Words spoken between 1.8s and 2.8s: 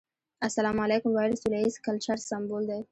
کلچر سمبول دی.